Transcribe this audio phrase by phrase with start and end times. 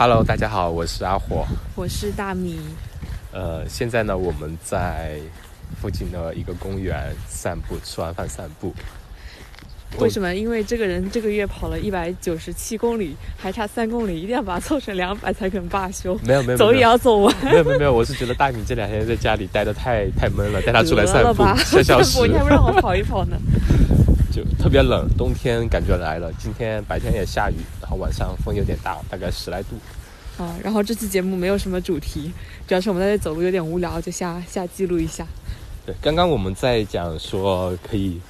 [0.00, 1.44] Hello，大家好，我是阿火。
[1.74, 2.60] 我是大米。
[3.32, 5.18] 呃，现在呢，我们在
[5.82, 8.72] 附近的一个公园散步，吃完饭散步。
[9.98, 10.32] 为什么？
[10.32, 16.16] 因为这个人这个月跑了一百九十七公里，还差三公里，一定要把它凑成两百才肯罢休。
[16.22, 17.34] 没有没有，走也要走完。
[17.44, 22.20] 没有没有没有，我是觉得大米这两天在家里待的太太闷了，带他出来散步，消消食。
[22.28, 23.36] 你还不让我跑一跑呢？
[24.38, 26.32] 就特别冷，冬天感觉来了。
[26.38, 29.76] 今天白天也下雨，然后晚上风有点大，大概十来度。
[30.42, 32.30] 啊，然后这期节目没有什么主题，
[32.66, 35.26] 主要是我们在这走路有点无聊，就下下记录一下。
[35.84, 38.20] 对，刚刚我们在讲说可以。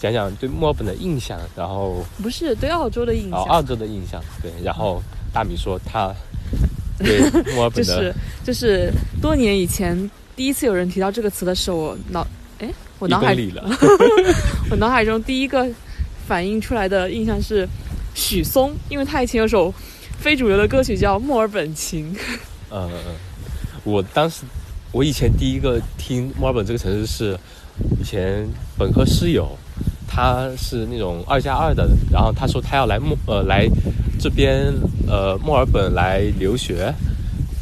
[0.00, 4.50] 讲讲对墨尔本的印象，然后不是对澳洲的印象，哦，澳洲的印象，对。
[4.64, 6.10] 然后大米说他
[6.96, 7.20] 对
[7.54, 12.26] 墨尔本的，就是就是多年以前第一次有人提到这个词的时候，我脑哎，
[13.00, 13.68] 我脑海里了，
[14.70, 15.66] 我脑海中第一个
[16.28, 17.68] 反映出来的印象是
[18.14, 19.74] 许嵩，因为他以前有首
[20.18, 22.14] 非主流的歌曲叫《墨尔本情》。
[22.68, 22.88] 呃，
[23.82, 24.44] 我当时
[24.92, 27.36] 我以前第一个听墨尔本这个城市是
[28.00, 28.46] 以前
[28.78, 29.48] 本科室友。
[30.12, 33.64] 他是那种二加二的，然后他说他要来墨呃来
[34.18, 34.66] 这边
[35.06, 36.92] 呃墨尔本来留学，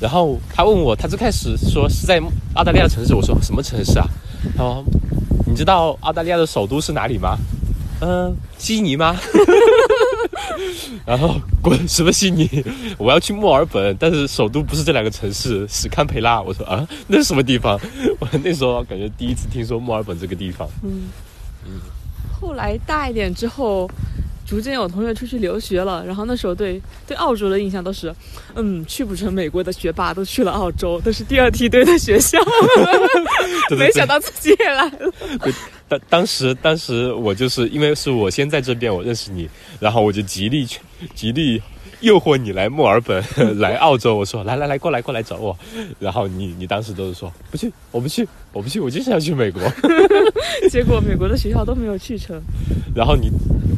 [0.00, 2.18] 然后他问我，他最开始说是在
[2.54, 4.08] 澳大利亚城市，我说什么城市啊？
[4.56, 4.84] 他说
[5.46, 7.36] 你知道澳大利亚的首都是哪里吗？
[8.00, 9.16] 嗯，悉尼吗？
[11.04, 12.48] 然后滚什么悉尼？
[12.96, 16.40] 我要去墨尔本，但是首都不是这两个城市，是堪培拉。
[16.40, 17.78] 我说啊，那是什么地方？
[18.20, 20.68] 我那时候感觉第一次听说墨尔本这个地方。
[20.82, 21.08] 嗯
[21.66, 21.80] 嗯。
[22.40, 23.90] 后来大一点之后，
[24.48, 28.14] 逐渐有同学出去留学了，然后那时候对对澳洲的印象都是，
[28.54, 32.38] 嗯，去不成美国的学霸都去了澳洲，都是第二梯队的学校，
[33.76, 35.12] 没想到自己也来了。
[35.86, 39.46] 当当时当时我就是因为是我先在这边我认识你，
[39.78, 40.80] 然后我就极力去
[41.14, 41.60] 极力。
[42.00, 43.20] 诱惑你来墨尔本，
[43.58, 45.58] 来澳洲，我说来来来，过来过来找我，
[45.98, 49.60] 然后你你当时都是说不去，我不去，我不去，我就是要去美国，
[50.70, 52.40] 结果美国的学校都没有去成，
[52.94, 53.28] 然后你。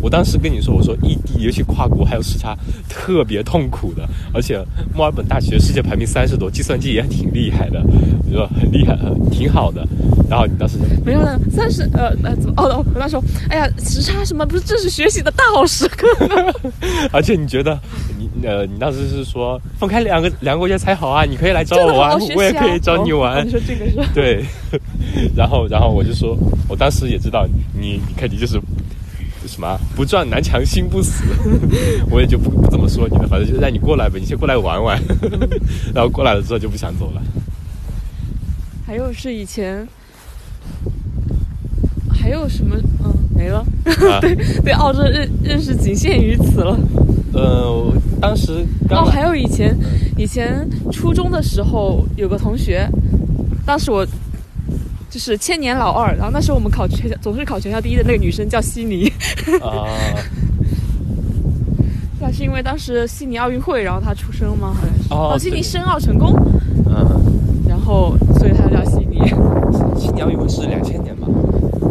[0.00, 2.56] 我当时跟你说，我说异地尤其跨国还有时差，
[2.88, 4.08] 特别痛苦的。
[4.32, 4.58] 而且
[4.94, 7.82] 墨尔本大学世界排名三十多，计算机也挺厉害的，
[8.26, 8.96] 你说很厉害，
[9.30, 9.86] 挺好的。
[10.28, 12.54] 然后你当时没有呢，三十呃呃怎么？
[12.56, 16.06] 哦哦，我那时说哎呀，时差什么不是这是学习的大好时刻。
[17.12, 17.76] 而且你觉得
[18.16, 21.24] 你呃你当时是说分开两个两个国家才好啊？
[21.24, 23.44] 你可以来找我玩，我也可以找你玩。
[23.44, 23.96] 你说这个是？
[24.14, 24.44] 对。
[25.34, 26.36] 然后然后我就说，
[26.68, 28.58] 我当时也知道你你肯定就是。
[29.50, 31.24] 什么不撞南墙心不死，
[32.08, 34.96] 我也就不不怎么说你了，反正就让你过来呗，你先过来玩玩，
[35.92, 37.20] 然后过来了之后就不想走了。
[38.86, 39.84] 还有是以前，
[42.12, 42.76] 还有什么？
[43.04, 43.66] 嗯，没了。
[44.20, 46.78] 对对，澳洲认认识仅限于此了。
[47.32, 49.76] 呃，当时哦，还有以前
[50.16, 52.88] 以前初中的时候有个同学，
[53.66, 54.06] 当时我。
[55.10, 59.12] 就是千年老二，然后那时候我们考全校总是考全校第一的那个女生叫悉尼。
[59.60, 59.88] 啊。
[62.22, 64.72] 那是因为当时悉尼奥运会，然后她出生吗？
[64.72, 65.08] 好像是。
[65.10, 65.36] 哦。
[65.38, 66.32] 悉尼申奥成功。
[66.86, 66.94] 嗯。
[67.68, 69.18] 然后，所以她叫悉尼。
[69.98, 71.26] 悉尼奥运会是两千年吧？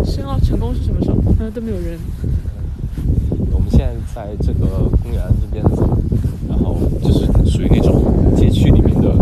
[0.05, 1.17] 申奥成功是什么时候？
[1.39, 1.99] 嗯，都没有人。
[3.51, 5.61] 我们现在在这个公园这边，
[6.47, 8.01] 然后就是属于那种
[8.37, 9.13] 街区里面的。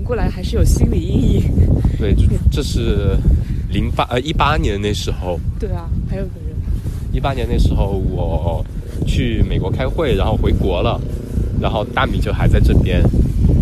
[0.00, 1.42] 过来还是有心理阴影。
[1.98, 2.14] 对，
[2.50, 3.16] 这是
[3.70, 5.38] 零八呃一八年那时候。
[5.58, 6.52] 对啊，还有个人。
[7.12, 8.64] 一八年那时候我
[9.06, 11.00] 去美国开会，然后回国了，
[11.60, 13.02] 然后大米就还在这边，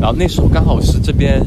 [0.01, 1.43] 然后那时候刚好是这边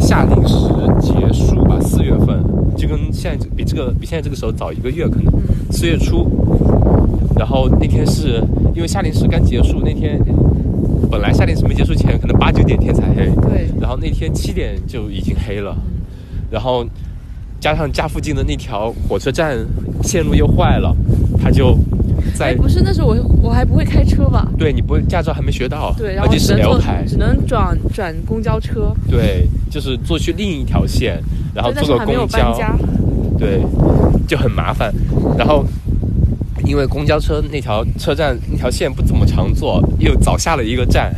[0.00, 0.54] 夏令时
[1.00, 2.42] 结束吧，四月份，
[2.76, 5.32] 就跟现在比这个比现在这个时候早一个月可能，
[5.72, 6.28] 四月初。
[7.36, 8.42] 然后那天是
[8.74, 10.20] 因为夏令时刚结束那天。
[11.08, 13.30] 本来夏令时没结束前，可能八九点天才黑。
[13.48, 13.68] 对。
[13.80, 15.76] 然后那天七点就已经黑了，
[16.50, 16.84] 然后
[17.58, 19.56] 加上家附近的那条火车站
[20.02, 20.94] 线路又坏了，
[21.42, 21.76] 他就
[22.34, 22.54] 在。
[22.54, 24.46] 不是，那时候我我还不会开车吧？
[24.58, 25.94] 对你不会，驾照还没学到。
[25.96, 28.92] 对，然后只能坐，只能转转公交车。
[29.08, 31.22] 对，就是坐去另一条线，
[31.54, 32.54] 然后坐个公交。
[33.38, 33.62] 对，
[34.28, 34.92] 就很麻烦，
[35.38, 35.64] 然后。
[36.70, 41.12] 因为公交车那条车站那条线不怎么常坐，又早下了一个站，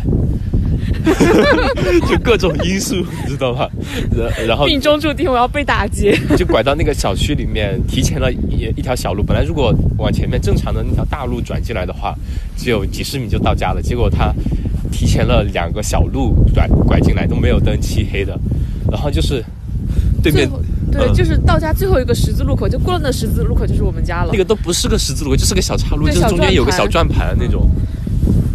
[2.08, 3.68] 就各种因素，你知道吧？
[4.16, 9.22] 然然后命中注定我要被打劫，就拐到那个小区里面，提前了一一条小路。
[9.22, 12.14] 本来如果往前面正常的那条大路转进来的话，
[12.56, 13.82] 只有几十米就到家了。
[13.82, 14.32] 结果他
[14.90, 18.38] 提前了两个小路拐拐进来，都没有灯，漆黑的。
[18.90, 19.44] 然后就是
[20.22, 20.48] 对面。
[20.92, 24.28] 对，就是到家最后一个十字路口，就过了那十字路口就是我们家了。
[24.32, 27.68] 那个都不是个十字路口，就是个小岔路，就是中间有个小转盘那种。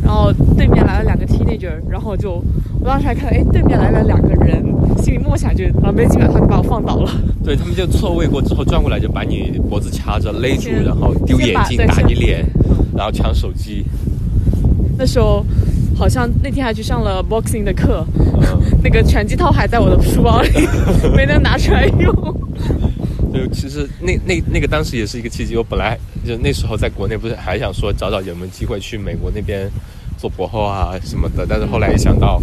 [0.04, 2.42] 然后对面来了两个 teenager，然后就
[2.80, 4.64] 我当时还看，哎，对面来了两个人，
[5.04, 7.12] 心里默想就，然后没几秒他就把我放倒了。
[7.44, 12.46] 对他们就错位过之后转过来就把你脖子掐着勒住，然后丢眼镜打你脸，
[12.96, 13.84] 然后抢手机。
[14.98, 15.46] 那时候
[15.98, 20.50] 好像那天还去上了 boxing 的课，嗯，那个拳击套还在我的书包里，
[21.16, 22.14] 没能拿出来用。
[23.34, 25.56] 对，其实那那那个当时也是一个契机。
[25.56, 29.70] 我本来就那时候在国内不是还想说找找有没有机会去美国那边
[30.18, 32.42] 做博后啊什么的，但是后来一想到，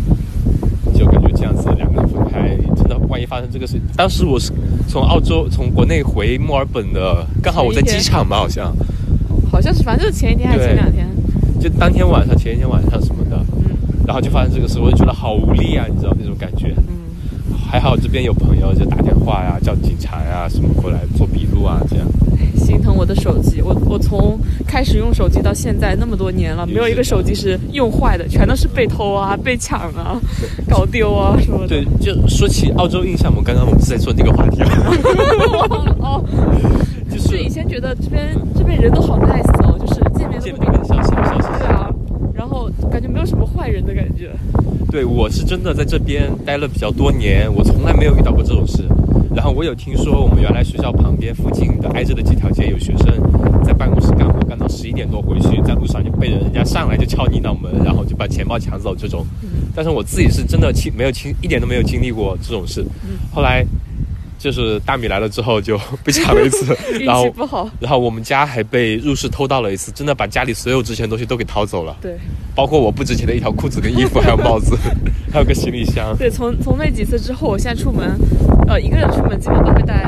[0.96, 4.52] 就感觉这样子两个人分开，真的万一发生这个事，当时我是
[4.88, 8.74] 从澳洲从国内回墨尔本的，刚好我在机场吧，好像
[9.50, 11.06] 好像是，反正就是前一天还是前两天。
[11.60, 13.23] 就当天晚上前一天晚上什么
[14.06, 16.74] 然后就发生这个事，我就觉得好无力啊，你知道那种感觉。
[16.76, 22.06] 嗯，还好这边有朋友就打电话呀，叫警察呀什么过来做笔录啊，这样。
[22.56, 23.60] 心疼我的手机。
[23.60, 30.18] 我我从开始用手机到现在那么多年了，没有一个手机是用坏的，全都是被偷啊、被抢啊、
[30.68, 31.68] 搞丢啊什么的。
[31.68, 34.62] 对，就说起澳洲印象，我们刚刚我们是在说那个话题
[36.00, 36.24] 哦。
[37.10, 41.43] 就是以前觉得这边这边人都好 nice 哦，就是见面都见会比面笑笑笑笑。
[42.44, 44.30] 然后感觉没有什么坏人的感觉。
[44.92, 48.84] 对，我是真的在这边待了比较多年，我从来没有遇到过这种事。
[49.34, 53.06] 然后我有听说，我们原来学校旁边附近的挨着的几条街，有学生
[53.64, 59.24] 在办公室干活干到十一点多回去，在路上就被人人家上来就敲你脑门，然后就把钱包抢走这种。
[59.74, 62.84] 但是我自己是真的亲没有亲一点都没有经历过这种事。
[63.32, 63.64] 后来
[64.44, 67.66] 就是大米来了之后就 被抢了一次， 运然后气不好。
[67.80, 72.14] 然后我们家还被入室偷盗了一次，真的把家里所有值钱的东西都给掏走了，对
[72.54, 74.76] 包括我不值钱的一条裤子跟衣服，还有帽子，
[75.32, 76.14] 还有个行李箱。
[76.18, 78.14] 对，从从那几次之后，我现在出门，
[78.68, 80.06] 呃，一个人出门基本都会带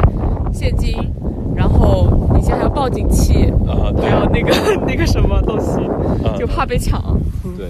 [0.52, 0.94] 现金，
[1.56, 4.54] 然后以前还有报警器，啊，对还有那个
[4.86, 5.80] 那个什么东西，
[6.28, 7.00] 啊就怕被抢。
[7.56, 7.66] 对，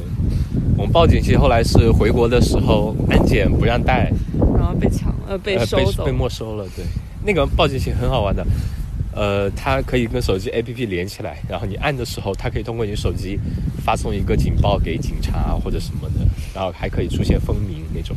[0.77, 4.36] 我们报警器后来是回国的时候安检不让带，然
[4.67, 6.05] 后被抢，呃，被呃收走。
[6.05, 6.67] 被没收了。
[6.75, 6.85] 对，
[7.25, 8.47] 那个报警器很好玩的，
[9.15, 13.39] 呃，它可以跟手机 APP 连起来，然后你按的时候，它可以通过你手机
[13.85, 18.17] 发送一个警报给警察或者什么的，然后还可以出现蜂鸣那种。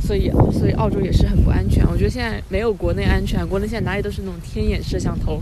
[0.00, 1.86] 所以所以澳洲也是很不安全。
[1.88, 5.40] 我觉得现在没有国内安全，国内现在哪里都是那种天眼摄像头，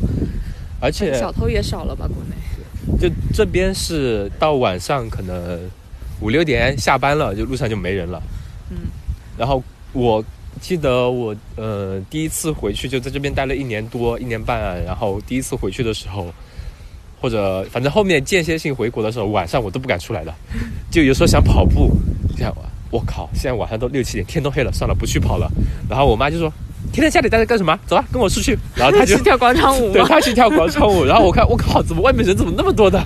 [0.81, 2.07] 而且小偷也少了吧？
[2.07, 2.37] 国内。
[2.99, 5.59] 就这边是到晚上可能
[6.21, 8.23] 五六点下班了，就路上就没人了。
[9.37, 9.63] 然后
[9.93, 10.25] 我
[10.61, 16.27] 记得我呃第一次回去就在这边待了一年多一年半、然后第一次回去的时候，
[17.21, 20.35] 或者反正后面间歇性回国的时候，晚上我都不敢出来的，
[20.91, 21.91] 就有时候想跑步，
[22.37, 22.55] 这样
[22.91, 25.49] 我靠，现在晚上都六七点，天都黑了，算了，不去跑了。
[25.89, 26.53] 然后我妈就说
[26.93, 27.79] ：“天天家里待着干什么？
[27.87, 30.21] 走啊，跟我出去。”然后他就 去跳广场舞 对他？
[30.21, 33.03] 去跳广场舞，然后我看 我靠，怎么外面人怎么那么多的，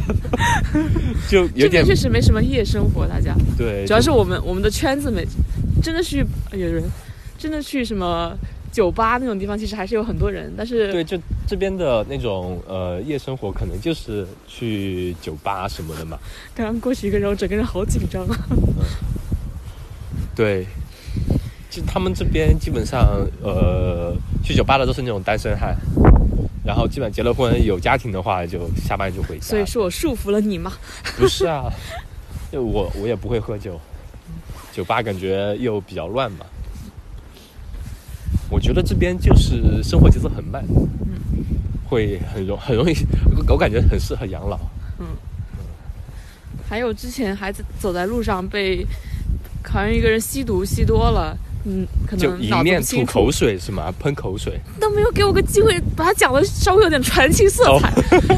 [1.29, 5.27] 就有点确实没什么夜生活，大家对，主要是我们我们的圈子没
[5.83, 6.83] 真的去有人
[7.39, 8.37] 真的去什么
[8.73, 16.19] 酒吧那种地方，其实还是有很多人，但是对，就这边的那种呃夜生活，可能就是去酒吧什么的嘛。
[16.55, 18.37] 刚刚过去一个人，我整个人好紧张啊。
[20.35, 20.67] 对，
[21.75, 25.77] 就他们这边基本上呃去酒吧的都是那种单身汉，
[26.65, 29.45] 然后基本结了婚有家庭的话，就下班就回家。
[29.45, 30.73] 所以是我束缚了你吗？
[31.17, 31.65] 不是啊，
[32.53, 33.81] 就我我也不会喝酒，
[34.73, 36.47] 酒吧感觉又比较乱嘛。
[38.49, 41.19] 我觉得这边就是生活节奏很慢，嗯
[41.89, 42.95] 会很容很容易，
[43.49, 44.57] 我感觉很适合养老。
[45.01, 45.07] 嗯
[46.69, 48.87] 还有之前还在走在路上被
[49.65, 53.93] 好像一个人吸毒吸多了，嗯，可能就一面吐口水是吗？
[53.99, 57.93] 喷口水，都没有给我个机会把它讲的稍微有点传奇色彩。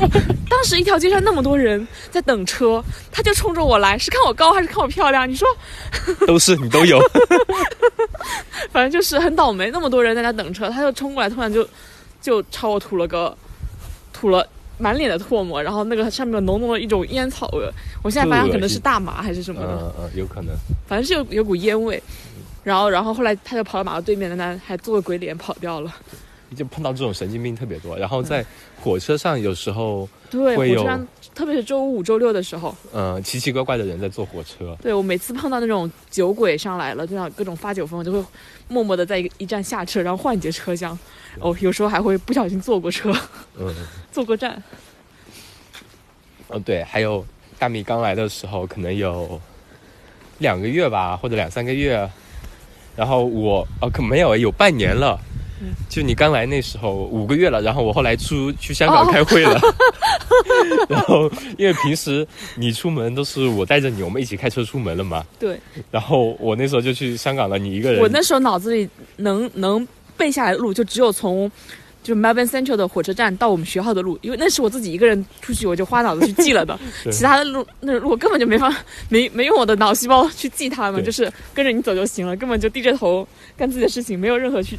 [0.49, 5.29] 当时一条街上那么多人在等车，他就冲着我来，是看我高还是看我漂亮？
[5.29, 5.47] 你说，
[6.27, 7.01] 都是你都有。
[8.71, 11.69] 反正就是很倒霉，那么多人在那等车，他就冲过来，突然就
[12.23, 13.37] 就朝我吐了个
[14.13, 14.47] 吐了。
[14.79, 17.67] 满脸的唾沫，然后那个上面有浓浓的一种烟草味，
[18.03, 20.55] 我现在发现可能是大麻还是什么的，嗯嗯，有可能。
[20.87, 22.03] 反正是有有股烟味。
[22.67, 25.95] 然后，然后后来他就跑到马路对面的那，还做个鬼脸跑掉了。
[26.57, 28.45] 就碰到这种神经病特别多，然后在
[28.81, 34.77] 火车上有时候，对，会有火车上，特别是周五、周六的时候，嗯，奇奇怪怪的人在坐火车。
[34.83, 38.25] 对我每次碰到那种酒鬼上来了，就像各种发酒疯，我就会
[38.67, 40.99] 默默的在一个一站下车，然后换一节车厢。
[41.39, 43.13] 哦，有时候还会不小心坐过车，
[43.57, 43.73] 嗯，
[44.11, 44.61] 坐过站。
[46.49, 47.25] 哦对，还有
[47.61, 49.41] 大米刚来的时候，可能有
[50.39, 52.11] 两个月吧，或者两三个月。
[52.97, 55.19] 然后我啊，可没有，有半年了。
[55.89, 59.59] 就你刚来那时候五个月了，然后我后来出去香港开会了，
[60.87, 62.27] 然后因为平时
[62.57, 65.59] 你出门都是我带着你，我们一起开车出门了嘛，对，
[65.91, 68.87] 然后我那时候就去香港了，你一个人，我那时候脑子里
[69.17, 71.51] 能能背下来的路就只有从。
[72.07, 76.79] 就是 Melbourne Central 的火车站到我们学校的路，因为那是我自己一个人出去，我就花脑子去记了的。
[77.11, 78.73] 其他的路，那路我根本就没法
[79.09, 84.79] 没没用我的脑细胞去记它们，就是跟着你走就行了，根本就低着头干自己的事情，没有任何去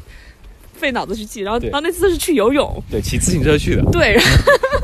[0.73, 1.41] 费脑子去记。
[1.41, 4.23] 然后，然后那次是去游泳，对骑自行车去的，对，然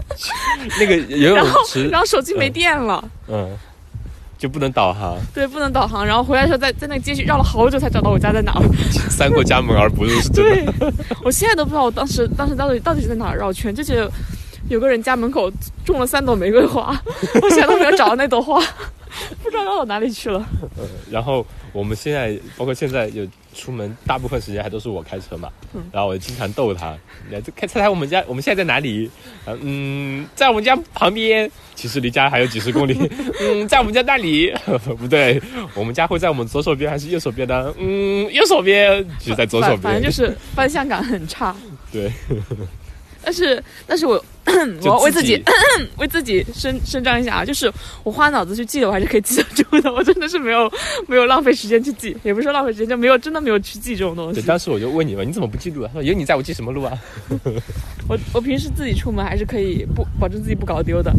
[0.77, 3.57] 那个游泳后池，然后手机没电了，嗯，
[4.43, 6.05] 就不能导航，对，不能导航。
[6.05, 8.61] 然后回来的时候，在在那个街区绕了好久才找到我家在哪儿。
[9.09, 10.91] 三过家门而不入是真对。，
[11.23, 14.11] 我现在都不知道我当时当时到底到底是在哪儿绕圈，就觉得
[14.67, 15.49] 有个人家门口
[15.85, 16.93] 种了三朵玫瑰花，
[17.41, 18.61] 我现在都没有找到那朵花，
[19.43, 20.45] 不知道绕到哪里去了。
[20.77, 25.49] 嗯， 然后我们现在包括现在有出门，大部分时间还都是我开车嘛。
[25.73, 26.95] 嗯然后我经常逗他，
[27.31, 29.09] 来这开猜猜我们家我们现在在哪里？
[29.45, 32.97] 啊嗯，在我们家旁边，其实离家还有几十公里。
[33.41, 34.53] 嗯，在我们家那里，
[34.99, 35.41] 不对，
[35.75, 37.73] 我们家会在我们左手边还是右手边呢？
[37.79, 39.81] 嗯，右手边，其实在左手边。
[39.81, 41.55] 反反正就是方向感很差。
[41.91, 42.11] 对，
[43.23, 44.13] 但是但是我
[44.45, 45.37] 我要为自己
[45.97, 47.71] 为自己伸伸张一下啊，就是
[48.03, 49.91] 我花脑子去记的，我还是可以记得住的。
[49.93, 50.71] 我真的是没有
[51.07, 54.47] 没有浪费时间去记，也不是说浪费时间，就没有真的没有去记这种东对，西。
[54.47, 55.87] 当时我就问你嘛，你怎么不记录啊？
[55.93, 56.97] 他说有你在我记什么录啊？
[58.07, 61.13] 我 我平时自己出门还是可以不保证自己不搞丢的。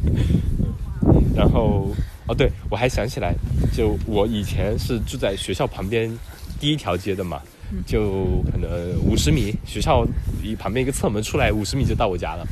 [1.34, 1.94] 然后
[2.26, 3.34] 哦，对，我还想起来，
[3.72, 6.10] 就我以前是住在学校旁边
[6.60, 7.40] 第一条街的嘛，
[7.86, 8.68] 就可能
[9.00, 10.04] 五十米，学校
[10.42, 12.44] 离旁边一个侧门出来五十米就到我家了。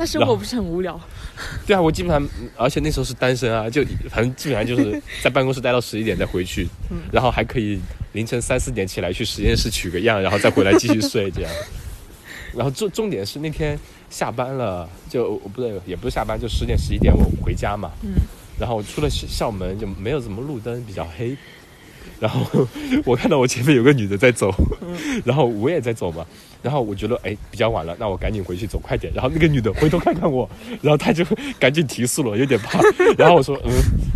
[0.00, 0.98] 那生活不是很无聊？
[1.66, 2.26] 对啊，我基本上，
[2.56, 6.66] 而且那时候是单身啊，就反正基本上就是在办公室待到十一点再回去，
[7.12, 7.78] 然后还可以
[8.12, 11.52] 凌晨三四点起来去实验室取个样，然后再回来继续睡这样。
[12.54, 13.78] 然后重重点是那天
[14.08, 17.90] 下班了，就不对，也不是下班，就十点十一点我回家嘛。
[18.02, 18.14] 嗯。
[18.58, 21.36] 然后出了校校门就没有什么路灯，比较黑。
[22.18, 22.66] 然后
[23.04, 24.50] 我看到我前面有个女的在走，
[25.24, 26.26] 然后我也在走嘛。
[26.62, 29.12] 然后我觉得哎比较晚了，那我赶紧回去走快点。
[29.14, 30.48] 然后那个女的回头看看我，
[30.82, 31.24] 然后她就
[31.58, 32.80] 赶紧提速了，有点怕。
[33.16, 33.70] 然后我说嗯，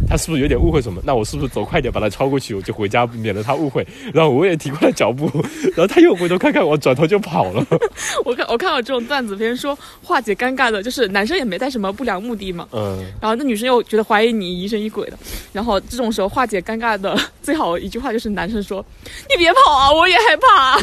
[0.09, 1.01] 她是不是有点误会什么？
[1.05, 3.87] 那我是不是走快点把她超过去，我就回家，免得她误会。
[4.13, 5.31] 然后我也提快了脚步，
[5.77, 7.67] 然后她又回头看看我，转头就跑了。
[8.25, 15.19] 我看我看到这种段子，别人说化解尴尬的，就是男生也没带什么不良目的嘛，嗯，然后那女生又觉得怀疑你疑神疑鬼的，
[15.53, 18.85] 然后这种时候化解尴尬的最好一句话就是男生说
[19.29, 20.79] ：“你别跑啊，我也害怕、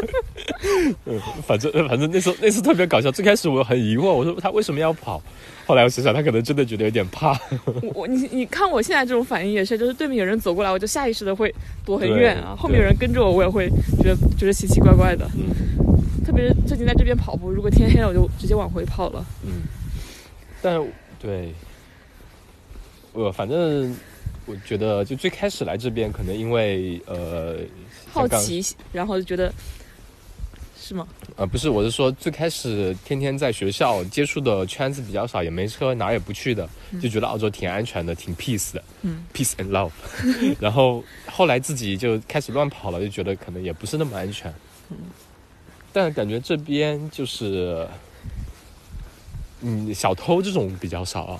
[0.01, 1.41] 啊。
[1.45, 3.11] 反正反正那时候那次特别搞笑。
[3.11, 5.21] 最开始我很疑惑，我说他为什么要跑？
[5.65, 7.31] 后来我想想，他可能真的觉得有点怕。
[7.81, 11.53] 我”我你你看我现在这种反应也是，就是对面有人走过来，我就下意识的会
[11.85, 13.69] 躲很远啊，后面有人跟着我，我也会
[14.01, 15.29] 觉得觉得奇奇怪怪的。
[15.35, 15.49] 嗯
[16.23, 19.25] 特别是最近在这边跑步，如果天黑了，我就直接往回跑了。
[19.43, 19.63] 嗯，
[20.61, 20.79] 但
[21.19, 21.51] 对，
[23.11, 23.93] 我反正
[24.45, 27.57] 我觉得就最开始来这边，可能因为呃
[28.07, 29.51] 好奇，然后就觉得
[30.91, 31.07] 是吗？
[31.37, 36.67] 呃，不是，我是说最开始天天在学校接触的圈子比较少，也没车，哪儿也不去的，
[37.01, 39.91] 就觉得澳洲挺安全的，挺 peace 的，嗯，peace and love。
[40.59, 44.53] 然后后来自己就开始乱跑了，就觉得可能也不是那么安全。
[44.89, 44.97] 嗯
[45.93, 47.87] 但感觉这边就是，
[49.61, 51.39] 嗯，小偷这种比较少，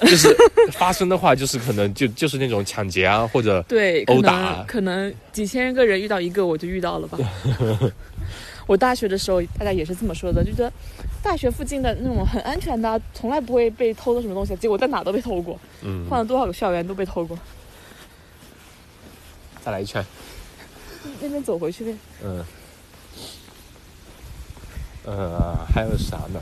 [0.00, 0.36] 就是
[0.74, 7.18] 发生的话，就是可能就就是那种抢劫啊，或者对，殴打能可能几千个人遇到一个，我就遇到了吧。
[8.66, 10.72] 我大学的时候，大家也是这么说的，就觉得
[11.22, 17.38] 大学附近的那种很安全的啊，从来不会被偷的什么东西，结果在哪都被偷过，嗯，换了多少个校园都被偷过。
[19.64, 20.04] 再来一圈，
[21.20, 21.94] 那边走回去呗。
[22.22, 22.44] 嗯，
[25.04, 26.40] 呃，还有啥呢？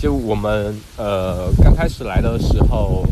[0.00, 3.04] 就我们呃刚开始来的时候，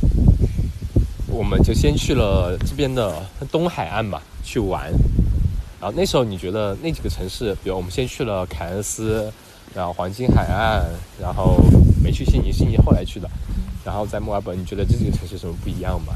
[1.26, 4.90] 我们就先去了这边的东海岸吧，去玩。
[5.80, 9.32] 然后那时候你觉得那几个城市，比如我们先去了凯恩斯，
[9.74, 10.84] 然后黄金海岸，
[11.20, 11.56] 然后
[12.02, 13.28] 没去悉尼，悉尼后来去的。
[13.84, 16.14] 然后在墨尔本，你觉得这几个城市有什么不一样吗？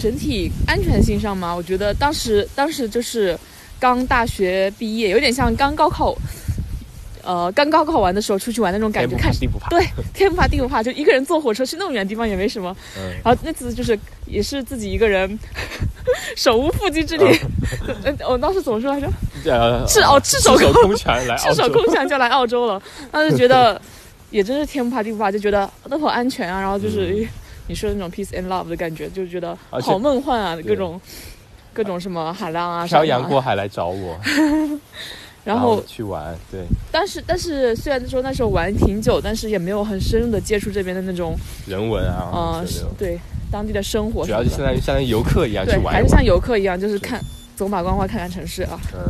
[0.00, 3.38] 整体安全性上嘛，我觉得当时当时就是
[3.78, 6.14] 刚大学毕业，有点像刚高考，
[7.22, 9.68] 呃，刚高考完的时候出去玩那种感觉，看怕地不怕。
[9.68, 12.74] 对，天不怕地不怕，就一个人坐火车去那么远的地方也没什么。
[12.98, 13.98] 嗯，然后那次就是
[14.32, 15.38] 也是自己一个人，
[16.36, 17.24] 手无缚鸡之力。
[17.86, 19.08] 呃 我当时怎么说来着？
[19.44, 22.80] 呃，赤哦赤手空拳来， 赤手空拳就来澳洲了。
[23.10, 23.80] 当时觉得
[24.30, 26.60] 也真是天不怕地不怕，就觉得那好安全啊。
[26.60, 27.28] 然后就是、嗯
[27.68, 31.00] 你说的那种 peace and love 的感觉，就觉得好梦幻啊，各种
[31.72, 34.18] 各种什么海浪啊，漂洋过海来找我，
[35.44, 42.64] 然后去玩，对，但是但是虽然说那时候玩挺久，但是也没有很深入的接触这边的那种人文啊，呃
[42.96, 43.18] 对
[43.50, 47.20] 当地的生活的，主要就相当于相当于游客一样去，玩还是像游客一样，就是看
[47.56, 49.00] 走马观花看看城市啊，嗯，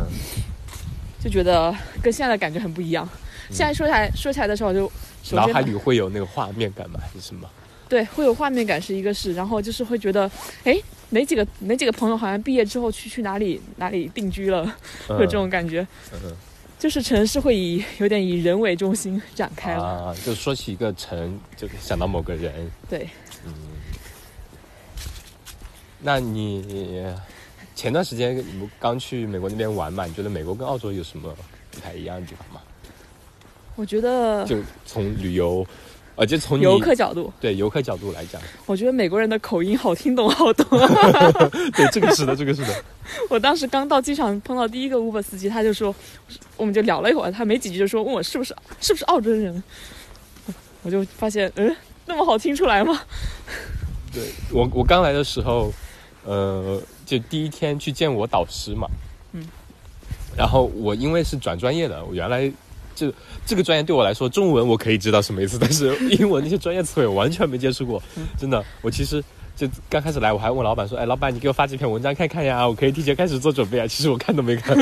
[1.23, 3.07] 就觉得跟现在的感觉很不一样。
[3.49, 4.91] 现在说起来说起来的时候就
[5.31, 6.99] 脑海里会有那个画面感吗？
[6.99, 7.47] 还是什么？
[7.89, 10.29] 对会有画面感是一个事，然后就是会觉得
[10.63, 10.75] 哎
[11.09, 14.65] 哪几个哪几个朋友好像毕业之后去去哪里哪里定居了，
[15.07, 15.85] 会有这种感觉。
[16.13, 16.35] 嗯
[16.79, 22.69] 就是城市会以有点以人为中心展开了，啊，就说起一个城，就想到某个人。
[22.89, 23.07] 对，
[23.45, 23.53] 嗯
[26.01, 27.05] 那你
[27.73, 30.05] 前段时间你不刚去美国那边玩嘛？
[30.05, 31.33] 你觉得美国跟澳洲有什么
[31.71, 32.59] 不太一样的地方吗？
[33.77, 35.65] 我觉得就从旅游，
[36.15, 40.63] 呃，就从你游客角度，对游客角度来讲，我觉得美国人的口音好听懂好多。
[41.75, 42.83] 对这个是的，这个是的，
[43.29, 45.93] 我当时刚到机场碰到第一个 Uber 司机，他就说，
[46.55, 49.63] 我们就聊了一会儿，他没几句就说问我是不是是不是澳洲人，
[50.83, 53.01] 我就发现，嗯，那么好听出来吗？
[54.13, 55.73] 对我我刚来的时候，
[56.25, 58.87] 呃，就第一天去见我导师嘛，
[59.31, 59.43] 嗯，
[60.37, 62.51] 然后我因为是转专业的，我原来
[62.95, 63.11] 就
[63.45, 68.01] 这个专业对我来说，中文我可以知道什么意思，但是英文那些专业词汇我完全没接触过，
[68.37, 69.23] 真的，我其实。
[69.55, 74.75] 就刚开始来，我还问老板说：“哎，老板，你给我发几篇文章看看呀，我可以提前开始做准备啊。”其实我看都没看。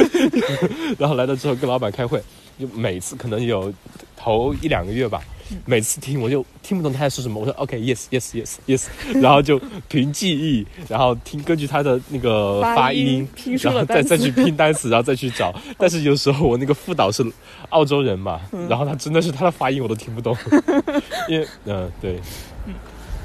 [0.97, 2.23] 然后来了之后跟老板开会，
[2.57, 3.71] 就每次可能有
[4.15, 5.21] 头一两个月吧，
[5.65, 7.39] 每次听我就听不懂他在说什么。
[7.39, 8.85] 我说 OK，yes，yes，yes，yes，
[9.21, 13.27] 然后就凭记忆，然后听根据他的那个发音，
[13.61, 13.81] 然后。
[13.85, 15.53] 再再去拼单词，然后再去找。
[15.77, 17.25] 但是有时候我那个副导是
[17.69, 20.37] 澳洲人嘛，嗯然后他真的是他的发音我都听不懂，
[21.27, 22.19] 因为嗯、对。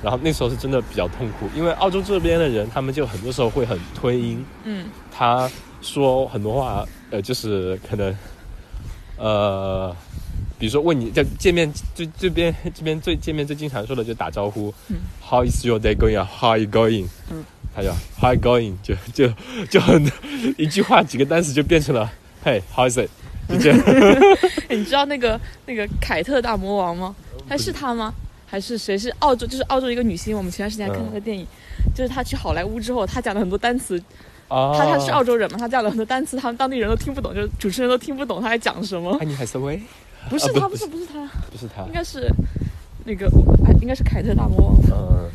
[0.02, 8.16] 然后那时候是真的比较痛苦，因为澳洲这边的人，他们就很多时候会很推音，嗯，他说很多话，呃，就是可能，
[9.16, 9.94] 呃，
[10.58, 17.06] 比如说问你在见面最这边这边最见面最经常说的就打招呼、嗯 h o w is your day going 啊？How are you going？
[17.30, 18.74] 嗯，他就 How are you going？
[18.82, 19.32] 就就
[19.68, 20.10] 就很
[20.56, 22.10] 一句话几个单词就变成了
[22.44, 23.08] Hey，how is it？
[23.48, 23.78] 就这样。
[24.68, 27.14] 哎， 你知道那个那个凯特大魔王吗？
[27.48, 28.12] 还是他吗？
[28.48, 29.46] 还是谁是澳洲？
[29.46, 30.36] 就是澳洲一个女星。
[30.36, 31.44] 我们前段时间还看她的电影，
[31.94, 33.98] 就是她去好莱坞之后，她讲了很多单词，
[34.48, 39.16] 啊，她她是澳洲人嘛，她讲了很多单词，他们当地人都听不懂，就是主持人都听不懂她在讲什么。
[39.18, 39.80] 安妮海瑟薇
[40.30, 42.30] 不是他，啊不不是不是他，不是他应，该是
[43.04, 43.26] 那个，
[43.64, 44.76] 哎，应该是凯特大魔王。
[44.90, 45.30] 嗯。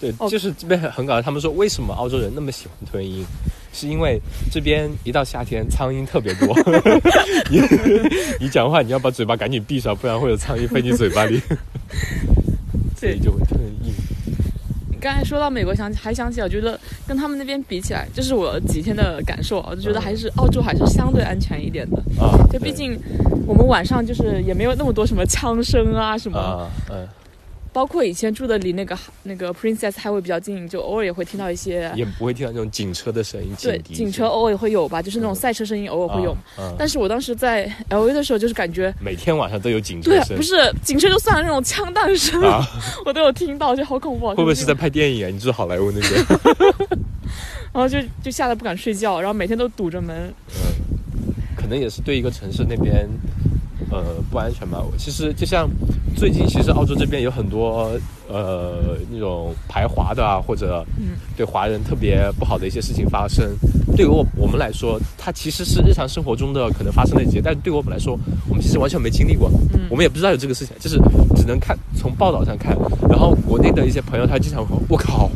[0.00, 1.22] 对，哦就是这边很很搞笑。
[1.22, 3.24] 他们说为什么澳洲人那么喜欢吞音，
[3.72, 6.52] 是因为这边一到夏天苍蝇特别多，
[7.48, 7.60] 你
[8.40, 11.40] 你讲话你要把嘴巴赶紧闭上，不然会有苍蝇飞进嘴巴里，
[12.98, 13.92] 所以，就会吞音。
[15.02, 21.96] 你刚才说到美国，想起还想起，我觉得跟他们那边比起来，就是我几天的感受啊，我就觉得还是澳洲还是相对安全一点的。
[22.22, 22.96] 啊，就毕竟
[23.44, 27.04] 我们晚上就是也没有那么多什么枪声啊什么，啊，嗯，
[27.72, 36.32] 包括以前住的离那个那个 Princess Highway 比较近，就偶尔也会听到一些也不会听到那种警车的声音，对警车偶尔也会有吧，就是那种赛车声音偶尔会有。
[36.56, 40.42] 啊，啊但是我当时在 L A 的时候，就是感觉每天晚上都有警对车，声不。
[40.42, 42.62] 是警车就算了，那种枪弹声、啊，
[43.06, 44.34] 我都有听到，就好恐怖啊。
[44.36, 45.30] 会不会是在拍电影啊？
[45.32, 46.24] 你住好莱坞那边？
[47.72, 50.14] 然后就就吓得不敢睡觉，然后每天都堵着门。
[50.48, 53.08] 嗯，可能也是对一个城市那边，
[53.90, 54.84] 呃，不安全吧。
[54.98, 55.66] 其实就像
[56.16, 57.90] 最近，其实澳洲这边有很多
[58.28, 63.56] 呃那种排华的啊，或者嗯对华人特别不好的一些事情发生。
[63.96, 70.96] 对于我我们来说，它其实是日常生活中的可能发生的一些，但是对我们来说，我们其实完全没经历过，嗯我们也不知道有这个事情，就是
[71.36, 72.76] 只能看从报道上看。
[73.08, 75.28] 然后国内的一些朋友，他经常会说：“我靠，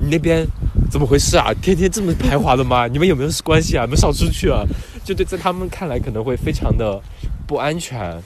[0.00, 0.46] 你那边
[0.90, 1.54] 怎么回事啊？
[1.62, 2.86] 天天这么排华的吗？
[2.86, 3.84] 你们有没有关系啊？
[3.84, 4.64] 你们少出去啊？”
[5.02, 7.00] 就对，在他们看来可能会非常的
[7.46, 8.20] 不安全。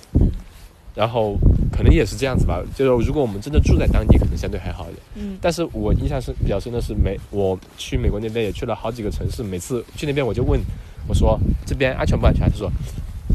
[0.97, 1.37] 然后
[1.71, 5.03] 可能也是这样子吧，就是如果我们真的住在当地，可能相对还好一点。
[5.17, 10.59] 嗯但是我印象是比较深的是美，我去美国那边也去了好几个城市，每次去那边我就问
[11.07, 12.51] 我说这边安全不安全？
[12.51, 12.73] 他说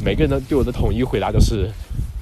[0.04, 1.70] 每个人的对我的统一回答都是，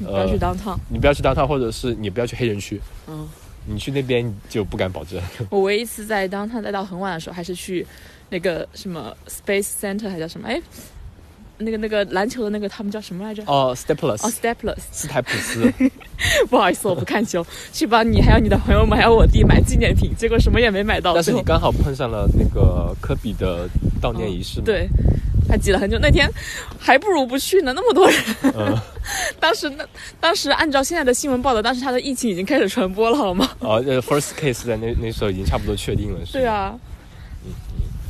[0.03, 0.77] 不要去当趟。
[0.89, 3.25] 你不要去当趟，或者是你不要去黑人区，嗯，
[3.65, 5.21] 你去那边就不敢保证。
[5.49, 7.87] 我唯一一次在当趟待到很晚的时候，还是去
[8.29, 10.47] 那个什么 Space Center 还叫什么？
[10.49, 10.61] 哎，
[11.59, 13.43] 那个那个篮球的那个他们叫什么来着？
[13.45, 15.71] 哦，Staples，、哦，Stepless，斯台普斯，
[16.49, 21.13] 不好意思，我不看球，去帮你还有你的朋友们还有我弟买纪念品，结果什么也没买到。
[21.13, 23.67] 但是你刚好碰上了那个科比的
[24.01, 24.87] 悼念仪式嘛？，对，
[25.47, 25.97] 还挤了很久。
[25.99, 26.29] 那天
[26.77, 28.19] 还不如不去呢，那么多人。
[28.55, 28.77] 嗯，
[29.39, 29.85] 当时那
[30.19, 33.49] 当时按照现在的新闻报道，当时他的疫情已经开始传播了，好吗？
[33.59, 36.75] 哦，呃，first case 在那那时候已经差不多确定了，是吧对，啊，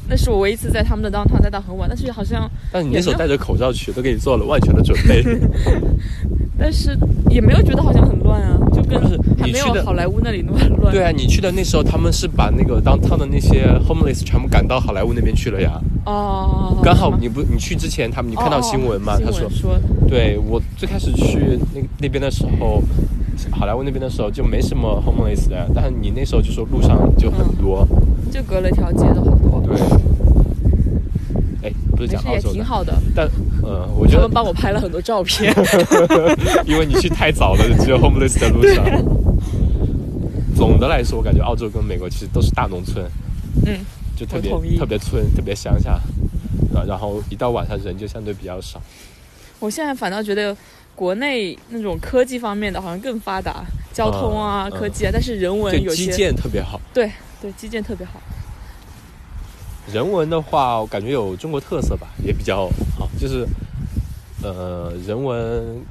[0.09, 5.23] 那是我唯一一次在他们的 downtown 待到很晚，但是好像，但你那时候戴着口罩去，都给你做了万全的准备。
[6.57, 6.97] 但是
[7.29, 8.99] 也没有觉得好像很乱啊，就跟
[9.37, 10.93] 还没有去好莱坞那里那么乱。
[10.93, 15.79] 对啊，你去的那时候，他们是把那个 downtown 的那些 homeless 全部赶到好莱坞那边去了呀。
[16.05, 19.15] 哦，刚好你不你去之前，他们你看到哦新闻嘛？
[19.15, 22.83] 新他说，说对我最开始去那那边的时候，
[23.51, 27.87] 好莱坞那边的时候就没什么 homeless 的，但是你那时候就说路上就很多。
[28.31, 29.79] 就隔了一条街都好多，对。
[31.63, 32.93] 哎，不是讲澳洲的，挺好的。
[33.15, 33.27] 但
[33.63, 35.53] 嗯，我觉得他们帮我拍了很多照片，
[36.65, 38.85] 因为你去太早了，只有 homeless 的路上。
[40.55, 43.05] 总的来说，我感觉澳洲跟美国其实都是大农村，
[43.65, 43.77] 嗯，
[44.15, 45.99] 就特别特别村，特别乡下。
[46.75, 48.79] 啊，然后一到晚上人就相对比较少。
[49.59, 50.55] 我现在反倒觉得
[50.99, 56.77] 国内那种科技方面的好像更发达，交通啊、科技啊，但是人文对基有些建特别好。
[56.93, 57.09] 对
[57.39, 58.19] 对基建特别好。
[59.93, 63.09] 人文的话，我感觉有中国特色吧，也比较好。
[63.17, 63.47] 就是
[64.43, 65.81] 呃，人文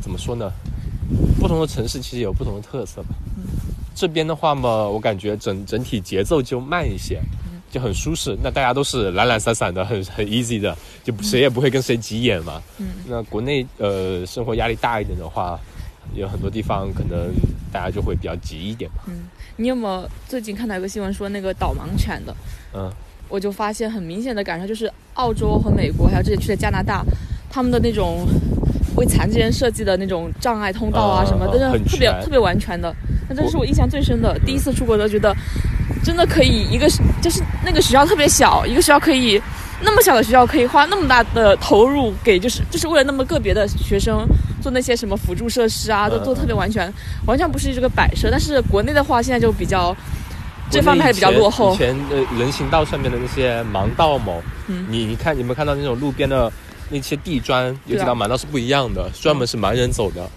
[0.00, 0.50] 怎么说呢？
[1.38, 3.10] 不同的城市其实有不同的特色吧。
[3.94, 7.20] 这边的话嘛，我感觉整整体节奏就慢一些，
[7.70, 8.36] 就很舒适。
[8.42, 12.60] 那大家都是懒懒散散的，很很 easy 的，就谁也不会跟谁急眼嘛。
[12.78, 15.58] 嗯那国内呃生活压力大一点的话，
[16.14, 17.32] 有很多地方可能
[17.72, 19.04] 大家就会比较急一点嘛。
[19.06, 22.34] 嗯，你有没有最近看到一个新闻说那个导盲犬的？
[22.74, 22.90] 嗯，
[23.28, 27.04] 我就发现很明显的感受就是澳洲和美国，还有这里去的加拿大，
[27.48, 28.26] 他们的那种
[28.96, 32.94] 为残疾人设计的那种障碍通道啊啊什么，啊真的特别特别完全的。
[33.28, 34.36] 那这是我印象最深的。
[34.44, 35.32] 第一次出国都觉得，
[36.02, 36.88] 真的可以一个
[37.22, 39.40] 就是那个学校特别小，一个学校可以
[39.82, 44.26] 那么小的学校可以花那么大的投入给就是就是为了那么个别的学生
[44.62, 46.92] 做那些什么辅助设施啊，都嗯做特别完全，
[47.26, 48.30] 完全不是这个摆设。
[48.30, 49.96] 但是国内的话，现在就比较。
[50.72, 51.76] 这方面还比较落后以。
[51.76, 54.34] 前呃人行道上面的那些盲道嘛，
[54.68, 56.48] 嗯你你看你有没有看到那种路边的
[56.88, 60.22] 那些地砖，有几道盲道是不一样的，专门是盲人走的。
[60.22, 60.30] 嗯，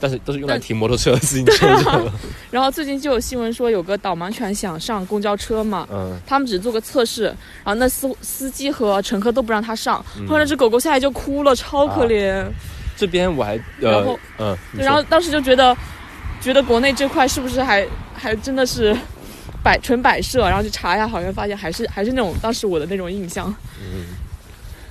[0.00, 2.12] 但是都是用来停摩托车、自行车的。
[2.50, 12.44] 然后最近就有新闻说，有个导盲犬想上公交车嘛，嗯，他们只做个测试，然后那司司机和乘客都不让他上，嗯后来那只狗狗下来就哭了，超可怜。
[12.96, 15.76] 这边我还呃然后嗯，然后当时就觉得，
[16.40, 18.96] 觉得国内这块是不是还还真的是
[19.62, 20.48] 摆纯摆设？
[20.48, 23.54] 然后去查一下，好像发现还是还是那种当时我的那种印象。
[23.80, 24.06] 嗯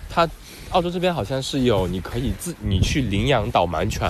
[0.08, 0.30] 他
[0.70, 4.10] 澳洲这边好像是有你可以自你去领养导盲犬。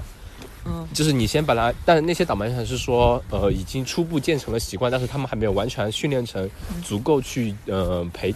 [0.65, 0.87] 嗯。
[0.93, 6.49] 就是你先把它，但那些导盲犬是说，呃，已经初步建成了习惯，但是他们还没有完全训练成
[6.83, 8.33] 足够去呃陪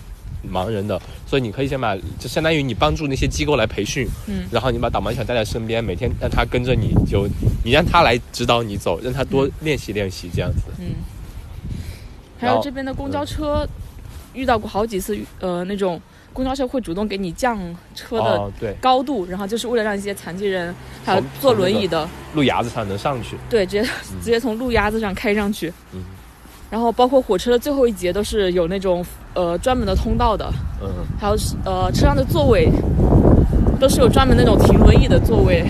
[0.49, 4.45] 盲人的，所以你可以先把，就相当于你帮助那些机构来培训，嗯。
[4.51, 7.27] 然后你把导盲犬带在身边，每天让它跟着你，就
[7.63, 10.63] 你让它来指导你走，让它多练习练习这样子。
[10.79, 10.95] 嗯，
[12.39, 13.67] 还有这边的公交车，
[14.33, 15.99] 遇到过好几次，呃，那种
[16.33, 17.57] 公交车会主动给你降
[17.95, 20.73] 车的高度，然后就是为了让一些残疾人
[21.05, 23.35] 还有坐轮椅的，路牙子上能上去。
[23.49, 23.83] 对，直接
[24.21, 25.71] 直接从路牙子上开上去。
[25.93, 26.01] 嗯
[26.71, 30.47] 然后包括火车的最后一节都是有那种呃专门的通道的，
[30.79, 30.87] 嗯，
[31.19, 32.69] 还有呃车上的座位
[33.79, 35.65] 都是有专门那种停轮椅的座位，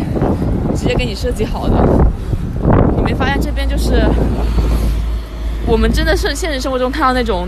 [0.75, 1.87] 直接给你设计好的。
[2.97, 4.03] 你没发现这边就是
[5.65, 7.47] 我们真的是现实生活中看到那种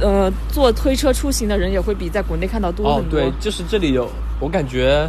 [0.00, 3.20] 呃坐推车出行的人也会比在国内看到多哦很，多。
[3.20, 4.10] 对，就是这里有，
[4.40, 5.08] 我感觉。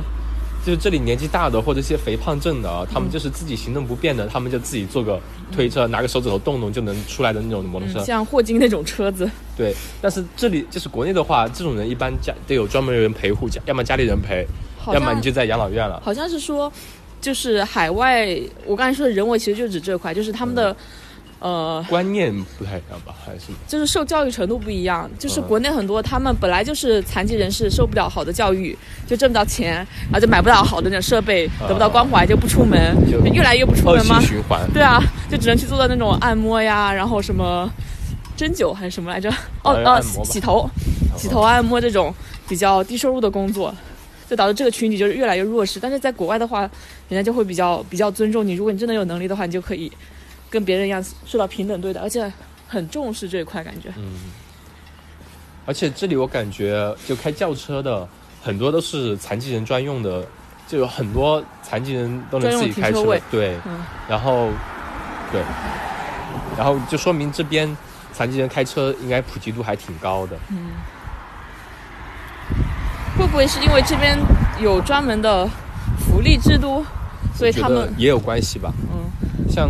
[0.64, 5.20] 就是这里年纪大的或者一些肥胖症的啊，他们嗯就是自己行动不便的，他们就自己坐个
[5.52, 8.00] 推车，拿个手指头动动就能出来的那种摩托车。
[8.00, 9.28] 嗯，像霍金那种车子，
[9.58, 14.46] 对，但是这里就是国内的话，这种人一般家得有专门人陪护，家要么家里人陪，
[14.94, 16.00] 要么你就在养老院了。
[16.06, 16.72] 好像是说，
[17.20, 20.76] 就是海外，我刚才说的人为其实就指这块，就是他们的，
[21.42, 23.16] 呃，观念不太一样吧？
[23.26, 25.10] 还是就是受教育程度不一样。
[25.18, 28.78] 就是嗯国内很多他们本来就是残疾人士，受不了好的教育，
[29.08, 29.74] 就挣不到钱，
[30.04, 32.96] 然后就买不到好的那种设备，得不到关怀，就不出门，
[33.34, 34.22] 越来越不出门吗。
[34.22, 34.62] 循环。
[34.72, 35.02] 对啊，
[35.32, 37.68] 就只能去做到那种按摩呀，然后什么
[38.38, 39.28] 针灸还是什么来着？
[39.64, 40.70] 哦哦，洗头、
[41.18, 42.14] 洗头、按摩这种
[42.48, 43.74] 比较低收入的工作，
[44.30, 45.80] 就导致这个群体就是越来越弱势。
[45.80, 46.62] 但是在国外的话，
[47.10, 49.92] 人家就会比较比较尊重你，如果你真的有能力的话，你就可以
[50.52, 52.32] 跟别人一样受到平等对待，而且
[52.68, 53.90] 很重视这一块感觉。
[53.98, 54.14] 嗯，
[55.66, 58.08] 而且这里我感觉，就开轿车的
[58.44, 60.24] 很多都是残疾人专用的，
[60.68, 63.22] 就有很多残疾人都能自己开车车。
[63.32, 64.50] 对，嗯，然后
[65.32, 65.42] 对，
[66.58, 67.76] 然后就说明这边
[68.12, 70.36] 残疾人开车应该普及度还挺高的。
[70.50, 70.72] 嗯
[73.18, 74.18] 会不会是因为这边
[74.60, 75.48] 有专门的
[76.00, 76.84] 福利制度，
[77.36, 78.74] 所以他们也有关系吧。
[78.92, 79.00] 嗯
[79.50, 79.70] 像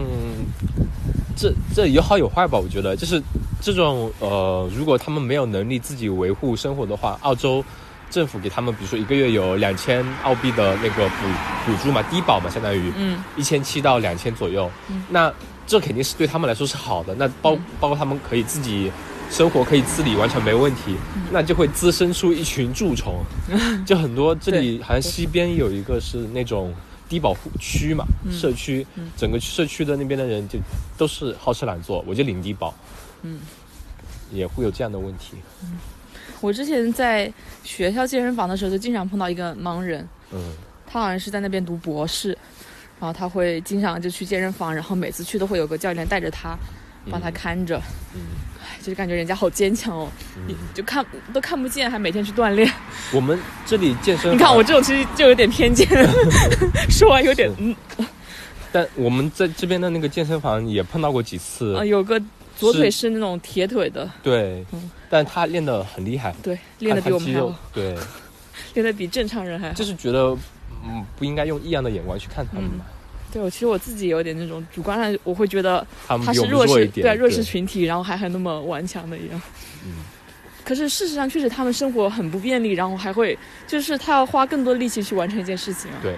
[1.42, 3.22] 这这有好有坏吧，我觉得就是
[3.60, 7.64] 这种呃，如果他们没有能力自己维护生活的话，澳洲
[8.12, 11.26] 政府给他们，比如说一个月有两千澳币的那个补
[11.66, 14.70] 补助嘛，低保嘛，相当于嗯一千七到两千左右。
[14.90, 15.34] 嗯那
[15.66, 17.16] 这肯定是对他们来说是好的。
[17.16, 18.92] 那包、嗯包括他们可以自己
[19.30, 20.96] 生活可以自理，完全没问题。
[21.16, 23.24] 嗯那就会滋生出一群蛀虫，
[23.86, 24.36] 就很多。
[24.36, 26.74] 这里好像西边有一个是那种
[27.12, 29.12] 低保户区嘛，嗯社区，嗯。
[29.17, 30.58] 整个社区的那边的人就
[30.97, 32.74] 都是好吃懒做，我就领低保，
[33.24, 33.41] 嗯。
[34.32, 35.36] 也会有这样的问题。
[35.63, 35.78] 嗯。
[36.39, 37.32] 我之前在
[37.65, 40.54] 学校健身房的时候，就经常碰到一个盲人，嗯。
[40.88, 42.30] 他好像是在那边读博士，
[42.97, 46.58] 然后他会经常就去健身房，然后每次去都会有个教练带着他，
[47.10, 47.78] 帮他看着，
[48.15, 48.21] 嗯。
[48.21, 48.51] 唉
[48.82, 50.10] 就是感觉人家好坚强哦，
[50.48, 52.72] 你嗯，就看都看不见，还每天去锻炼。
[53.13, 55.88] 我们这里健身，你看我这种其实就有点偏见，
[56.89, 57.76] 说完有点嗯。
[58.72, 62.22] 但我们在这边的那个健身房也碰到过几次，啊，有个
[62.58, 64.89] 左腿是那种铁腿的，对，嗯。
[65.10, 67.96] 但他练得很厉害，对，练得他他肌肉比我们还好，，对，
[68.74, 69.74] 练得比正常人还好。
[69.74, 70.36] 就是觉得
[70.86, 72.86] 嗯不应该用异样的眼光去看他们嘛，
[73.32, 79.41] 对我其实我自己有点那种主观上，我会觉得他是弱势，弱一点，对啊弱势群体，然后还很那么顽强的一样。
[79.86, 80.04] 嗯
[80.63, 86.15] 可是事实上，确实他们生活很不便利，然后还会就是他要花更多力气去完成一件事情啊，对，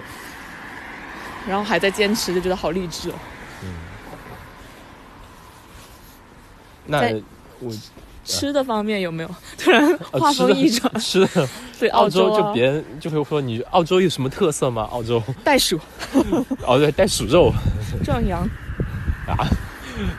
[1.48, 3.14] 然后还在坚持，就觉得好励志哦。
[3.62, 3.74] 嗯。
[6.86, 7.10] 那
[7.60, 7.72] 我
[8.24, 10.92] 吃的方面有没有突然呃 话锋一转？
[11.00, 12.36] 吃的 对澳洲啊。
[12.40, 14.88] 就别人就会说你澳洲有什么特色吗？
[14.90, 15.22] 澳洲。
[15.44, 15.78] 袋鼠、
[16.66, 17.52] 哦对，袋鼠肉。
[18.04, 18.40] 壮阳，
[19.26, 19.46] 啊，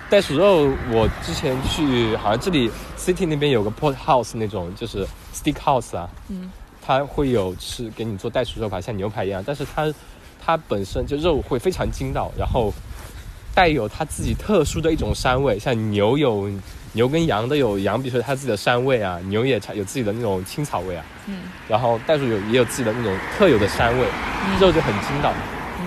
[0.10, 6.52] 袋鼠肉我之前去好像这里 city 那边有个 port house 那种就是 steak house 啊，嗯。
[6.88, 9.92] 它会有吃给你做袋鼠肉排，像牛排一样，但是它
[10.40, 12.72] 它本身就肉会非常筋道，然后
[13.56, 16.48] 带有它自己特殊的一种膻味，像牛有
[16.96, 24.08] 牛跟羊都有羊，比如说它自己的膻味啊，牛也有自己的那种青草味啊，嗯然后袋鼠有也有自己的那种特有的膻味，
[24.48, 25.34] 嗯肉就很筋道，
[25.82, 25.86] 嗯，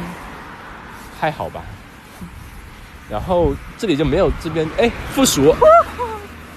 [1.18, 1.62] 还好吧。
[3.10, 5.50] 然后这里就没有这边哎负鼠，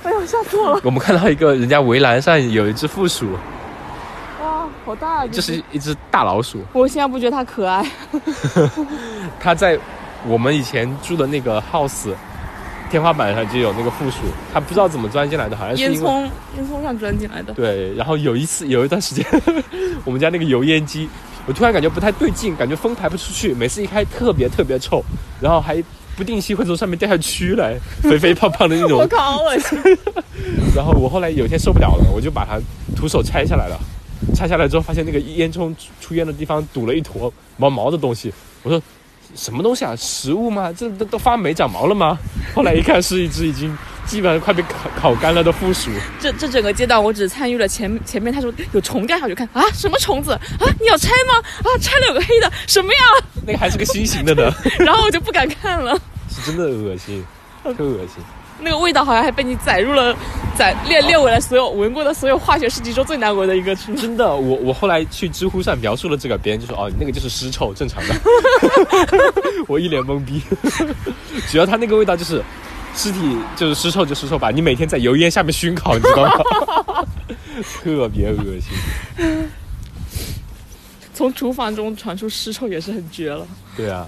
[0.03, 0.81] 哎呦吓死我了！
[0.83, 3.31] 我们看到一个人家围栏上有一只负鼠，
[4.43, 5.25] 哇，好大！
[5.27, 7.89] 这是一只大老鼠，我现在不觉得它可爱，
[9.39, 9.79] 它在
[10.27, 12.13] 我们以前住的那个 house
[12.91, 14.17] 天花板上就有那个负鼠，
[14.53, 17.53] 它不知道怎么钻进来的，好像是烟囱烟囱上钻进来的。
[17.53, 17.95] 对。
[17.95, 19.25] 然后有一次有一段时间，
[20.03, 21.09] 我们家那个油烟机，
[21.47, 25.01] 我突然感觉不太对劲，感觉风排不出去，每次一开特别特别臭，
[25.39, 25.81] 然后还
[26.17, 28.99] 不定期会从上面掉下蛆来，肥肥胖胖的那种。
[29.01, 29.79] 我靠，好恶心！
[30.75, 32.59] 然后我后来有一天受不了了，我就把它
[32.95, 33.79] 徒手拆下来了。
[34.35, 38.31] 拆下来之后，发现那个烟囱出出烟的地方堵了一坨毛毛的东西。
[38.61, 38.79] 我说
[39.35, 39.95] 什么东西啊？
[39.95, 40.71] 食物吗？
[40.71, 42.17] 这都都发霉长毛了吗？
[42.53, 45.89] 后来一看，是一只已经基本上快被烤烤干了的负鼠。
[46.19, 50.39] 这这整个阶段我只参与了前前面，他说有虫掉下去看啊，什么虫子啊？
[50.79, 51.39] 你要拆吗？
[51.59, 52.99] 啊，拆了有个黑的，什么呀？
[53.45, 55.97] 那个还是个心形的呢， 然后我就不敢看了。
[56.29, 57.23] 是真的恶心，
[57.63, 58.23] 特恶心。
[58.61, 60.15] 那个味道好像还被你载入了，
[60.57, 63.75] 载列列为了所有闻过的所有化学试剂中最难闻的一个？
[63.75, 68.15] 真的，我我后来去知乎上描述了这个，别人就说哦，那个就是尸臭，正常的。
[69.67, 70.41] 我一脸懵逼，
[71.49, 72.43] 主要它那个味道就是
[72.95, 77.05] 尸体就是尸臭就尸臭吧，你每天在油烟下面熏烤，你知道吗？
[77.83, 79.49] 特别恶心。
[81.13, 83.45] 从厨房中传出尸臭也是很绝了。
[83.77, 84.07] 对啊，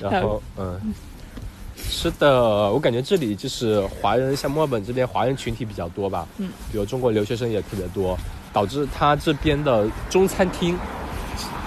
[0.00, 0.80] 然后嗯，
[1.90, 8.18] 吃的我感觉这里就是华人，像墨尔本这边华人群体比较多吧，嗯，比如中国留学生也特别多，
[8.52, 10.76] 导致他这边的中餐厅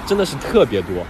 [0.05, 1.05] 真的是特别多，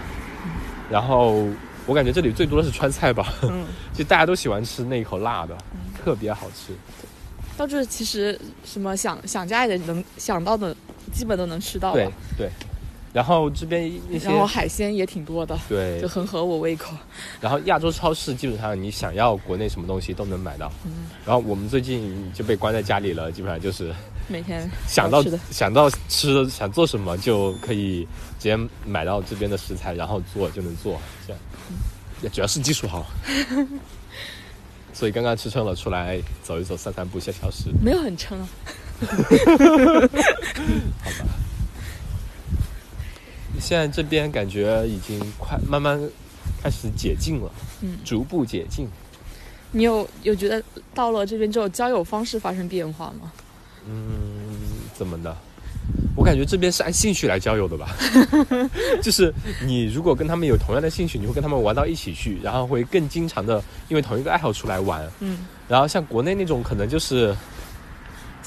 [0.90, 1.48] 然后
[1.86, 5.58] 我感觉这里最多的是川菜吧，嗯， 就大家都喜欢吃那一口辣的，
[5.98, 6.74] 特别好吃。
[7.58, 10.74] 到这其实什么想想家里的能想到的，
[11.12, 11.96] 基本都能吃到吧。
[11.98, 12.10] 对。
[12.38, 12.50] 对，
[13.12, 16.96] 然后这边一些然后海鲜也挺多的，对就，很合我胃口。
[17.42, 20.72] 然后亚洲超市基本上你想要国内什么东西都能买到。
[20.86, 20.92] 嗯
[21.26, 23.94] 然后我们最近就被关在家里了，基本上就是
[24.28, 28.04] 每天想到想到吃的想做什么就可以
[28.40, 31.42] 直接买到这边的食材，然后做就能做，这样。
[32.22, 33.06] 也主要是技术好。
[34.94, 38.50] 所以刚刚吃撑了，出来走一走、散散步、下超市，没有很撑啊。
[41.02, 41.30] 好吧？
[43.60, 46.00] 现在这边感觉已经快慢慢
[46.64, 48.88] 开始解禁了，嗯逐步解禁。
[49.72, 53.32] 你有有觉得到了这边之后交友方式发生变化吗？
[53.88, 54.56] 嗯，
[54.96, 55.36] 怎么的？
[56.16, 57.96] 我感觉这边是按兴趣来交友的吧，
[59.02, 59.34] 就是
[59.66, 65.08] 你如果跟他们有同样的兴趣，你会跟他们玩到一起去，然后会更经常的因为同一个爱好出来玩。
[65.20, 67.36] 嗯，然后像国内那种可能就是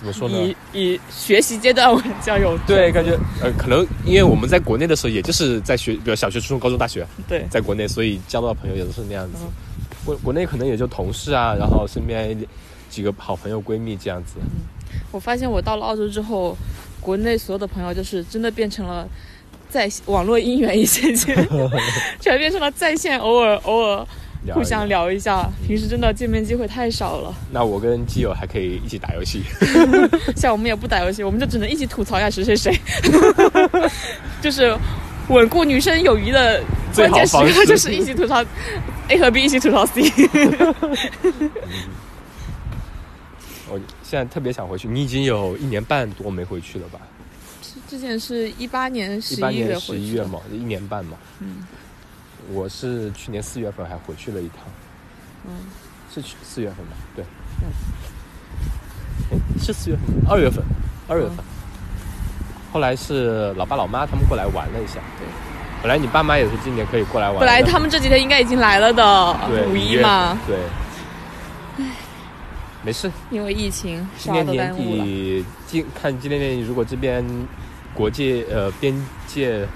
[0.03, 0.37] 怎么说呢？
[0.75, 9.49] 以以学习阶段为交友，对，感觉呃，可能因为我们在国内的时候，也就是在学，比如小学、初中、高中、大学，对，在国内，所以交到的朋友也都是那样子嗯。
[10.05, 12.37] 国国内可能也就同事啊，然后身边
[12.91, 14.35] 几个好朋友、闺蜜这样子。
[15.13, 16.57] 我发现我到了澳洲之后，
[17.01, 19.07] 国内所有的朋友就是真的变成了
[19.71, 21.37] 在网络姻缘一线牵，
[22.21, 24.07] 全变成了在线偶尔偶尔聊
[24.53, 27.35] 互相聊一下，平时真的见面机会太少了。
[27.51, 29.43] 那我跟基友还可以一起打游戏。
[30.37, 32.77] 像我们也不打游戏，我们就只能一起吐槽一下谁谁谁，
[34.43, 34.77] 就是
[35.29, 36.61] 稳固女生友谊的
[36.95, 38.45] 关键时刻，就是一起吐槽
[39.09, 40.03] A 和 B 一起吐槽 C。
[43.71, 46.99] 我现在特别想回去，你已经有一年半多没回去了吧？
[47.89, 51.17] 之前是一八年十一月年十一月嘛，一年半嘛。
[51.41, 51.65] 嗯
[52.51, 54.59] 我是去年四月份还回去了一趟，
[55.47, 55.53] 嗯，
[56.13, 56.93] 是去四月份吧？
[57.15, 57.25] 对。
[59.31, 60.65] 嗯，是四月份，二月份，
[61.09, 61.37] 二月份。
[61.39, 61.45] 嗯
[62.73, 64.95] 后来是老爸老妈他们过来玩了一下。
[65.19, 65.29] 对。
[65.83, 67.39] 本来你爸妈也是今年可以过来玩。
[67.39, 70.57] 本来他们这几天应该已经来了的，对五一嘛，对。
[72.83, 74.75] 没事，因为疫情今年年。
[74.75, 77.23] 底今看今年年底如果这边
[77.93, 78.95] 国界呃边
[79.27, 79.69] 界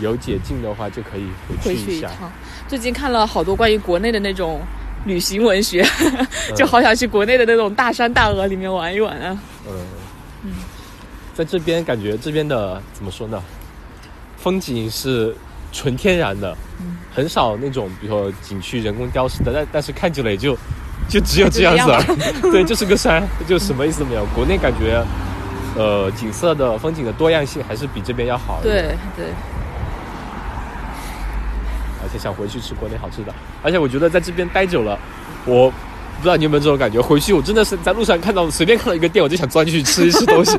[0.00, 2.10] 有解禁的话，就可以回回去一趟。
[2.68, 4.60] 最近看了好多关于国内的那种
[5.04, 9.38] 旅行文学，嗯 就好想去国内的那种大山大河里面玩一玩啊。
[9.68, 9.74] 嗯
[10.44, 10.52] 嗯，
[11.34, 13.42] 在这边感觉这边的怎么说呢？
[14.36, 15.34] 风景是
[15.72, 20.56] 纯天然的，嗯很少那种比如说景区人工雕饰的，但但是看久了也就
[21.08, 22.16] 就只有这样子了。
[22.52, 24.26] 对，就是个山，就什么意思都没有。
[24.34, 25.02] 国内感觉，
[25.76, 28.96] 呃，景色的风景的多样性还是比这边要好一点。
[29.16, 29.32] 对对，
[32.18, 33.34] 想回去吃国内好吃的。
[33.62, 34.98] 而且我觉得在这边待久了，
[35.44, 40.58] 我不知道你有没有这种感觉，回去我真的是在路上看到随便看到一个店，我就想钻进去吃一吃东西。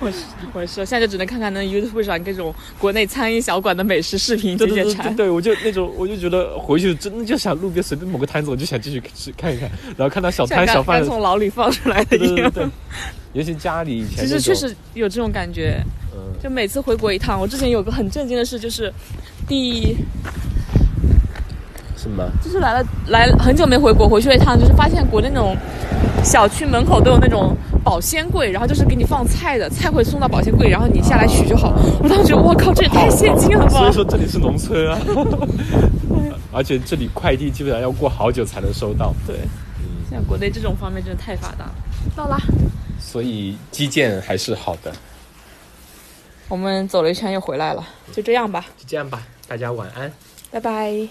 [0.00, 5.14] 我 是我是，现在就只能看看那 YouTube 上各种国内餐饮小馆的美食视频对解解馋。
[5.14, 12.36] 对我就那种，我就觉得回去真的就想路边随便某个摊子，我就想进去吃看一看，然后看到小摊小贩从牢里放出来的一样。
[12.36, 12.68] 对对对对，
[13.34, 15.82] 尤其家里以前其实确实有这种感觉，
[16.14, 18.92] 嗯就每次回国一趟，我之前有个很震惊的事，就是
[19.46, 19.94] 第
[22.00, 25.56] 什么就是来了来很久没回国，回去了一趟，就是发现国内那种
[26.22, 31.74] 小区门口都有那种保鲜柜，然后就是给你放菜的，菜会送到保鲜柜，然后你下来取就好。
[32.00, 33.70] 我当时觉得，我靠，这也太先进了吧！
[33.70, 34.98] 所以说这里是农村啊，
[36.52, 39.36] 而且这里快递基本上要过好久才能收到，对，
[39.80, 41.74] 嗯，像国内这种方面真的太发达了。
[42.14, 42.38] 到啦，
[43.00, 44.92] 所以基建还是好的。
[46.48, 50.10] 我们走了一圈又回来了，就这样吧，就这样吧，大家晚安。
[50.50, 51.08] 拜拜。